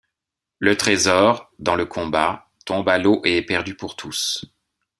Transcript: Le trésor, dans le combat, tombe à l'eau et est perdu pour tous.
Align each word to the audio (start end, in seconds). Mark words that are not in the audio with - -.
Le 0.57 0.75
trésor, 0.77 1.53
dans 1.59 1.75
le 1.75 1.85
combat, 1.85 2.49
tombe 2.65 2.89
à 2.89 2.97
l'eau 2.97 3.21
et 3.23 3.37
est 3.37 3.43
perdu 3.45 3.75
pour 3.75 3.95
tous. 3.95 4.43